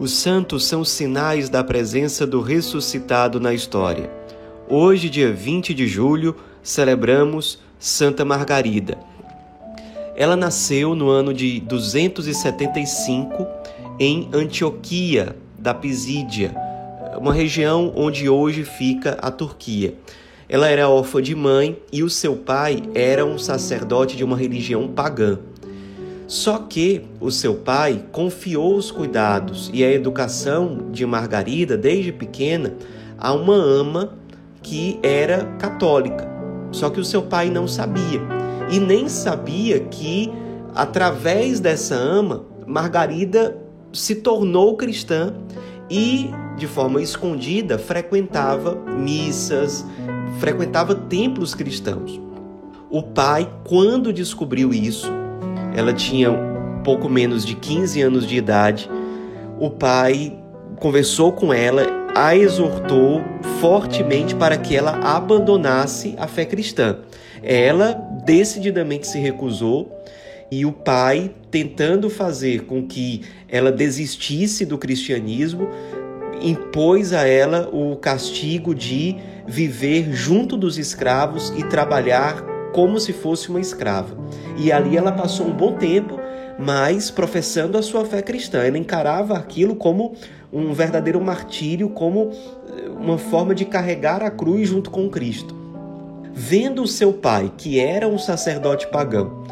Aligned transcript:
Os 0.00 0.12
santos 0.12 0.64
são 0.64 0.82
sinais 0.82 1.50
da 1.50 1.62
presença 1.62 2.26
do 2.26 2.40
ressuscitado 2.40 3.38
na 3.38 3.52
história. 3.52 4.10
Hoje, 4.66 5.10
dia 5.10 5.30
20 5.30 5.74
de 5.74 5.86
julho, 5.86 6.34
celebramos 6.62 7.58
Santa 7.78 8.24
Margarida. 8.24 8.96
Ela 10.16 10.36
nasceu 10.36 10.94
no 10.94 11.10
ano 11.10 11.34
de 11.34 11.60
275 11.60 13.46
em 13.98 14.26
Antioquia 14.32 15.36
da 15.58 15.74
Pisídia, 15.74 16.54
uma 17.18 17.34
região 17.34 17.92
onde 17.94 18.26
hoje 18.26 18.64
fica 18.64 19.18
a 19.20 19.30
Turquia. 19.30 19.92
Ela 20.48 20.68
era 20.68 20.88
órfã 20.88 21.20
de 21.20 21.34
mãe 21.34 21.76
e 21.92 22.02
o 22.02 22.08
seu 22.08 22.36
pai 22.36 22.82
era 22.94 23.26
um 23.26 23.38
sacerdote 23.38 24.16
de 24.16 24.24
uma 24.24 24.38
religião 24.38 24.88
pagã. 24.88 25.38
Só 26.30 26.58
que 26.58 27.04
o 27.20 27.28
seu 27.28 27.56
pai 27.56 28.04
confiou 28.12 28.76
os 28.76 28.92
cuidados 28.92 29.68
e 29.74 29.82
a 29.82 29.90
educação 29.90 30.86
de 30.92 31.04
Margarida 31.04 31.76
desde 31.76 32.12
pequena 32.12 32.72
a 33.18 33.32
uma 33.32 33.56
ama 33.56 34.14
que 34.62 35.00
era 35.02 35.44
católica. 35.58 36.30
Só 36.70 36.88
que 36.88 37.00
o 37.00 37.04
seu 37.04 37.22
pai 37.22 37.50
não 37.50 37.66
sabia 37.66 38.20
e 38.70 38.78
nem 38.78 39.08
sabia 39.08 39.80
que 39.80 40.32
através 40.72 41.58
dessa 41.58 41.96
ama 41.96 42.44
Margarida 42.64 43.58
se 43.92 44.14
tornou 44.14 44.76
cristã 44.76 45.34
e 45.90 46.30
de 46.56 46.68
forma 46.68 47.02
escondida 47.02 47.76
frequentava 47.76 48.76
missas, 48.76 49.84
frequentava 50.38 50.94
templos 50.94 51.56
cristãos. 51.56 52.20
O 52.88 53.02
pai, 53.02 53.52
quando 53.64 54.12
descobriu 54.12 54.72
isso, 54.72 55.19
ela 55.74 55.92
tinha 55.92 56.30
pouco 56.84 57.08
menos 57.08 57.44
de 57.44 57.54
15 57.54 58.00
anos 58.02 58.26
de 58.26 58.36
idade. 58.36 58.90
O 59.58 59.70
pai 59.70 60.38
conversou 60.76 61.32
com 61.32 61.52
ela, 61.52 61.86
a 62.14 62.36
exortou 62.36 63.22
fortemente 63.60 64.34
para 64.34 64.56
que 64.56 64.76
ela 64.76 64.92
abandonasse 65.02 66.14
a 66.18 66.26
fé 66.26 66.44
cristã. 66.44 66.98
Ela 67.42 67.92
decididamente 68.24 69.06
se 69.06 69.18
recusou 69.18 70.00
e 70.50 70.66
o 70.66 70.72
pai, 70.72 71.30
tentando 71.50 72.10
fazer 72.10 72.64
com 72.64 72.86
que 72.86 73.22
ela 73.48 73.70
desistisse 73.70 74.66
do 74.66 74.76
cristianismo, 74.76 75.68
impôs 76.42 77.12
a 77.12 77.26
ela 77.26 77.68
o 77.72 77.94
castigo 77.96 78.74
de 78.74 79.16
viver 79.46 80.12
junto 80.12 80.56
dos 80.56 80.76
escravos 80.78 81.52
e 81.56 81.62
trabalhar 81.64 82.49
como 82.72 82.98
se 83.00 83.12
fosse 83.12 83.48
uma 83.48 83.60
escrava. 83.60 84.16
E 84.56 84.70
ali 84.70 84.96
ela 84.96 85.12
passou 85.12 85.46
um 85.46 85.52
bom 85.52 85.74
tempo, 85.74 86.18
mas 86.58 87.10
professando 87.10 87.78
a 87.78 87.82
sua 87.82 88.04
fé 88.04 88.22
cristã. 88.22 88.62
Ela 88.62 88.78
encarava 88.78 89.36
aquilo 89.36 89.74
como 89.74 90.14
um 90.52 90.72
verdadeiro 90.72 91.20
martírio, 91.20 91.88
como 91.90 92.30
eh, 92.68 92.88
uma 92.88 93.18
forma 93.18 93.54
de 93.54 93.64
carregar 93.64 94.22
a 94.22 94.30
cruz 94.30 94.68
junto 94.68 94.90
com 94.90 95.08
Cristo. 95.08 95.54
Vendo 96.32 96.86
seu 96.86 97.12
pai, 97.12 97.52
que 97.56 97.78
era 97.78 98.08
um 98.08 98.18
sacerdote 98.18 98.86
pagão, 98.88 99.44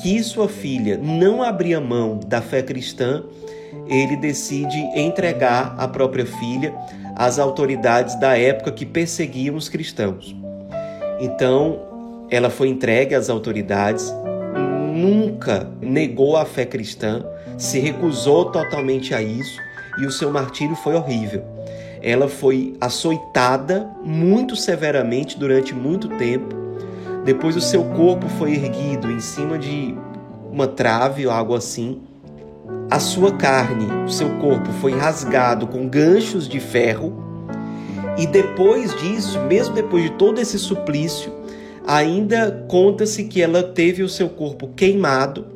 que 0.00 0.22
sua 0.22 0.48
filha 0.48 0.98
não 0.98 1.42
abria 1.42 1.80
mão 1.80 2.20
da 2.26 2.40
fé 2.40 2.62
cristã, 2.62 3.22
ele 3.88 4.16
decide 4.16 4.78
entregar 4.94 5.74
a 5.78 5.86
própria 5.86 6.26
filha 6.26 6.74
às 7.14 7.38
autoridades 7.38 8.14
da 8.16 8.36
época 8.36 8.72
que 8.72 8.84
perseguiam 8.84 9.56
os 9.56 9.68
cristãos. 9.68 10.34
Então, 11.20 11.95
ela 12.30 12.50
foi 12.50 12.68
entregue 12.68 13.14
às 13.14 13.30
autoridades, 13.30 14.12
nunca 14.92 15.70
negou 15.80 16.36
a 16.36 16.44
fé 16.44 16.64
cristã, 16.64 17.24
se 17.56 17.78
recusou 17.78 18.46
totalmente 18.46 19.14
a 19.14 19.22
isso 19.22 19.60
e 19.98 20.06
o 20.06 20.10
seu 20.10 20.30
martírio 20.30 20.74
foi 20.76 20.94
horrível. 20.94 21.42
Ela 22.02 22.28
foi 22.28 22.76
açoitada 22.80 23.88
muito 24.04 24.54
severamente 24.54 25.38
durante 25.38 25.74
muito 25.74 26.08
tempo. 26.16 26.54
Depois 27.24 27.56
o 27.56 27.60
seu 27.60 27.82
corpo 27.84 28.28
foi 28.38 28.52
erguido 28.54 29.10
em 29.10 29.20
cima 29.20 29.58
de 29.58 29.96
uma 30.52 30.66
trave 30.66 31.26
ou 31.26 31.32
algo 31.32 31.54
assim. 31.54 32.00
A 32.90 33.00
sua 33.00 33.32
carne, 33.32 33.86
o 34.04 34.08
seu 34.08 34.28
corpo 34.38 34.70
foi 34.80 34.92
rasgado 34.92 35.66
com 35.66 35.88
ganchos 35.88 36.48
de 36.48 36.60
ferro. 36.60 37.24
E 38.16 38.26
depois 38.26 38.94
disso, 39.00 39.40
mesmo 39.40 39.74
depois 39.74 40.04
de 40.04 40.10
todo 40.10 40.40
esse 40.40 40.58
suplício, 40.58 41.32
Ainda 41.86 42.66
conta-se 42.68 43.24
que 43.24 43.40
ela 43.40 43.62
teve 43.62 44.02
o 44.02 44.08
seu 44.08 44.28
corpo 44.28 44.68
queimado, 44.74 45.46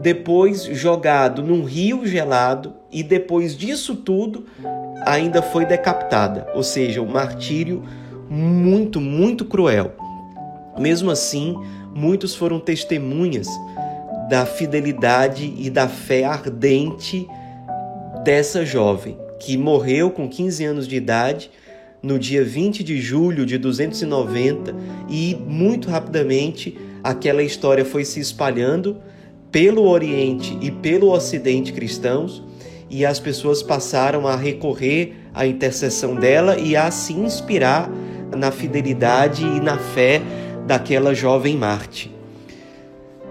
depois 0.00 0.64
jogado 0.64 1.42
num 1.42 1.64
rio 1.64 2.06
gelado 2.06 2.74
e 2.92 3.02
depois 3.02 3.56
disso 3.56 3.96
tudo 3.96 4.46
ainda 5.04 5.42
foi 5.42 5.64
decapitada, 5.64 6.46
ou 6.54 6.62
seja, 6.62 7.02
um 7.02 7.08
martírio 7.08 7.82
muito, 8.28 9.00
muito 9.00 9.44
cruel. 9.44 9.92
Mesmo 10.78 11.10
assim, 11.10 11.56
muitos 11.94 12.34
foram 12.34 12.60
testemunhas 12.60 13.48
da 14.28 14.44
fidelidade 14.46 15.52
e 15.56 15.70
da 15.70 15.88
fé 15.88 16.24
ardente 16.24 17.26
dessa 18.22 18.64
jovem 18.64 19.16
que 19.38 19.56
morreu 19.56 20.10
com 20.10 20.28
15 20.28 20.64
anos 20.64 20.88
de 20.88 20.96
idade 20.96 21.50
no 22.06 22.20
dia 22.20 22.44
20 22.44 22.84
de 22.84 23.00
julho 23.00 23.44
de 23.44 23.58
290 23.58 24.72
e 25.10 25.36
muito 25.44 25.90
rapidamente 25.90 26.78
aquela 27.02 27.42
história 27.42 27.84
foi 27.84 28.04
se 28.04 28.20
espalhando 28.20 28.98
pelo 29.50 29.88
Oriente 29.88 30.56
e 30.62 30.70
pelo 30.70 31.10
Ocidente 31.10 31.72
cristãos 31.72 32.44
e 32.88 33.04
as 33.04 33.18
pessoas 33.18 33.60
passaram 33.60 34.24
a 34.28 34.36
recorrer 34.36 35.16
à 35.34 35.48
intercessão 35.48 36.14
dela 36.14 36.56
e 36.56 36.76
a 36.76 36.92
se 36.92 37.12
inspirar 37.12 37.90
na 38.36 38.52
fidelidade 38.52 39.44
e 39.44 39.60
na 39.60 39.76
fé 39.76 40.22
daquela 40.64 41.12
jovem 41.12 41.56
Marte. 41.56 42.14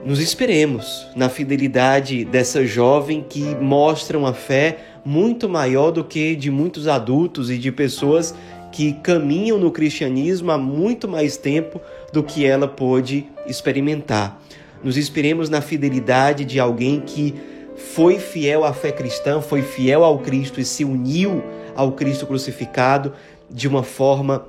Nos 0.05 0.19
esperemos 0.19 1.07
na 1.15 1.29
fidelidade 1.29 2.25
dessa 2.25 2.65
jovem 2.65 3.25
que 3.27 3.55
mostra 3.55 4.17
uma 4.17 4.33
fé 4.33 4.77
muito 5.05 5.47
maior 5.47 5.91
do 5.91 6.03
que 6.03 6.35
de 6.35 6.51
muitos 6.51 6.87
adultos 6.87 7.49
e 7.49 7.57
de 7.57 7.71
pessoas 7.71 8.35
que 8.75 8.91
caminham 8.91 9.57
no 9.57 9.71
cristianismo 9.71 10.51
há 10.51 10.57
muito 10.57 11.07
mais 11.07 11.37
tempo 11.37 11.79
do 12.11 12.21
que 12.21 12.45
ela 12.45 12.67
pôde 12.67 13.25
experimentar. 13.47 14.37
Nos 14.83 14.97
inspiremos 14.97 15.49
na 15.49 15.61
fidelidade 15.61 16.43
de 16.43 16.59
alguém 16.59 16.99
que 16.99 17.33
foi 17.77 18.19
fiel 18.19 18.65
à 18.65 18.73
fé 18.73 18.91
cristã, 18.91 19.39
foi 19.39 19.61
fiel 19.61 20.03
ao 20.03 20.19
Cristo 20.19 20.59
e 20.59 20.65
se 20.65 20.83
uniu 20.83 21.41
ao 21.73 21.93
Cristo 21.93 22.27
crucificado 22.27 23.13
de 23.49 23.65
uma 23.65 23.81
forma 23.81 24.45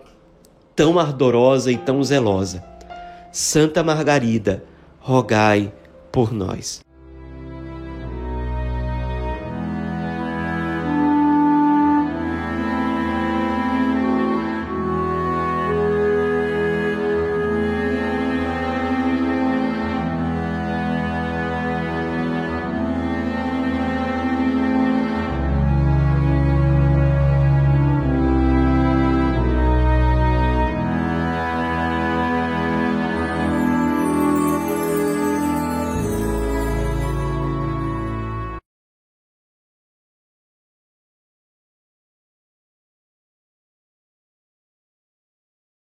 tão 0.75 0.99
ardorosa 0.99 1.71
e 1.71 1.77
tão 1.77 2.03
zelosa. 2.03 2.65
Santa 3.31 3.85
Margarida, 3.85 4.65
rogai 4.99 5.73
por 6.11 6.33
nós. 6.33 6.86